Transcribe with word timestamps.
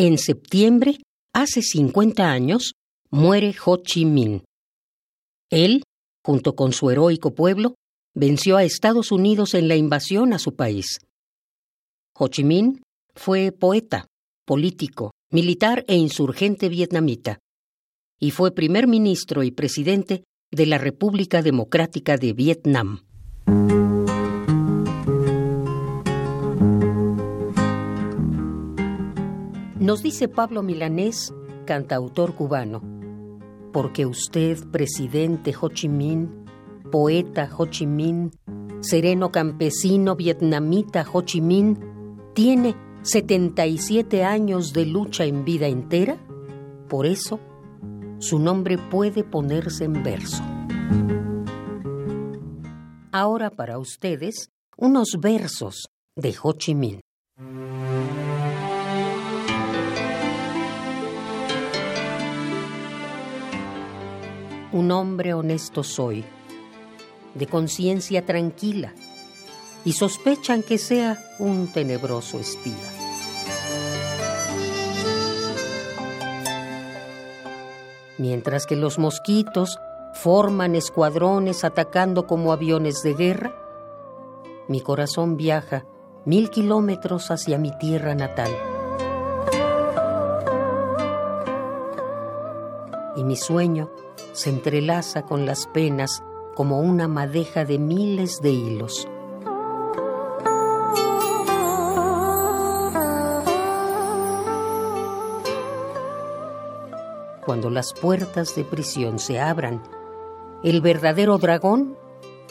En 0.00 0.16
septiembre, 0.16 0.98
hace 1.34 1.60
50 1.60 2.30
años, 2.30 2.74
muere 3.10 3.52
Ho 3.64 3.78
Chi 3.78 4.04
Minh. 4.04 4.44
Él, 5.50 5.82
junto 6.24 6.54
con 6.54 6.72
su 6.72 6.90
heroico 6.90 7.34
pueblo, 7.34 7.74
venció 8.14 8.56
a 8.56 8.62
Estados 8.62 9.10
Unidos 9.10 9.54
en 9.54 9.66
la 9.66 9.74
invasión 9.74 10.32
a 10.32 10.38
su 10.38 10.54
país. 10.54 11.00
Ho 12.16 12.28
Chi 12.28 12.44
Minh 12.44 12.80
fue 13.16 13.50
poeta, 13.50 14.06
político, 14.46 15.10
militar 15.32 15.84
e 15.88 15.96
insurgente 15.96 16.68
vietnamita, 16.68 17.40
y 18.20 18.30
fue 18.30 18.54
primer 18.54 18.86
ministro 18.86 19.42
y 19.42 19.50
presidente 19.50 20.22
de 20.52 20.66
la 20.66 20.78
República 20.78 21.42
Democrática 21.42 22.16
de 22.16 22.34
Vietnam. 22.34 23.07
Nos 29.88 30.02
dice 30.02 30.28
Pablo 30.28 30.62
Milanés, 30.62 31.32
cantautor 31.64 32.34
cubano, 32.34 32.82
porque 33.72 34.04
usted, 34.04 34.58
presidente 34.70 35.54
Ho 35.58 35.70
Chi 35.70 35.88
Minh, 35.88 36.28
poeta 36.92 37.48
Ho 37.56 37.64
Chi 37.64 37.86
Minh, 37.86 38.30
sereno 38.80 39.32
campesino 39.32 40.14
vietnamita 40.14 41.06
Ho 41.10 41.22
Chi 41.22 41.40
Minh, 41.40 41.78
tiene 42.34 42.76
77 43.00 44.24
años 44.24 44.74
de 44.74 44.84
lucha 44.84 45.24
en 45.24 45.46
vida 45.46 45.68
entera, 45.68 46.18
por 46.90 47.06
eso 47.06 47.40
su 48.18 48.38
nombre 48.38 48.76
puede 48.76 49.24
ponerse 49.24 49.84
en 49.84 50.02
verso. 50.02 50.42
Ahora 53.10 53.48
para 53.48 53.78
ustedes, 53.78 54.50
unos 54.76 55.16
versos 55.18 55.88
de 56.14 56.34
Ho 56.42 56.52
Chi 56.52 56.74
Minh. 56.74 57.00
Un 64.70 64.90
hombre 64.90 65.32
honesto 65.32 65.82
soy, 65.82 66.26
de 67.34 67.46
conciencia 67.46 68.26
tranquila, 68.26 68.92
y 69.82 69.92
sospechan 69.92 70.62
que 70.62 70.76
sea 70.76 71.18
un 71.38 71.72
tenebroso 71.72 72.38
espía. 72.38 72.74
Mientras 78.18 78.66
que 78.66 78.76
los 78.76 78.98
mosquitos 78.98 79.78
forman 80.12 80.74
escuadrones 80.74 81.64
atacando 81.64 82.26
como 82.26 82.52
aviones 82.52 83.02
de 83.02 83.14
guerra, 83.14 83.54
mi 84.68 84.82
corazón 84.82 85.38
viaja 85.38 85.86
mil 86.26 86.50
kilómetros 86.50 87.30
hacia 87.30 87.56
mi 87.56 87.70
tierra 87.78 88.14
natal. 88.14 88.50
Y 93.16 93.24
mi 93.24 93.36
sueño 93.36 93.90
se 94.38 94.50
entrelaza 94.50 95.22
con 95.22 95.46
las 95.46 95.66
penas 95.66 96.22
como 96.54 96.78
una 96.78 97.08
madeja 97.08 97.64
de 97.64 97.80
miles 97.80 98.40
de 98.40 98.50
hilos. 98.50 99.08
Cuando 107.44 107.68
las 107.68 107.92
puertas 107.92 108.54
de 108.54 108.62
prisión 108.62 109.18
se 109.18 109.40
abran, 109.40 109.82
el 110.62 110.82
verdadero 110.82 111.38
dragón 111.38 111.96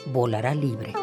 volará 0.07 0.53
libre. 0.55 0.93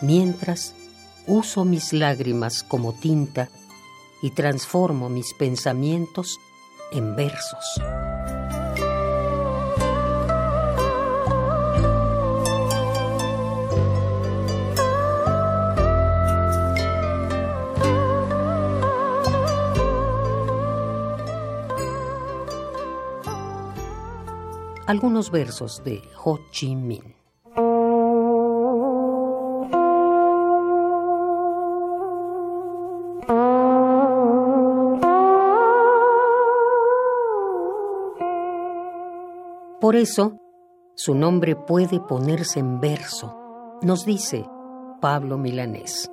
Mientras 0.00 0.74
uso 1.26 1.64
mis 1.64 1.92
lágrimas 1.92 2.62
como 2.62 2.92
tinta 2.94 3.48
y 4.22 4.30
transformo 4.30 5.08
mis 5.08 5.34
pensamientos 5.34 6.38
en 6.92 7.14
versos. 7.14 7.80
Algunos 24.88 25.30
versos 25.30 25.84
de 25.84 26.02
Ho 26.24 26.40
Chi 26.50 26.74
Minh. 26.74 27.17
Por 39.80 39.94
eso, 39.94 40.40
su 40.96 41.14
nombre 41.14 41.54
puede 41.54 42.00
ponerse 42.00 42.58
en 42.58 42.80
verso, 42.80 43.78
nos 43.80 44.04
dice 44.04 44.44
Pablo 45.00 45.38
Milanés. 45.38 46.10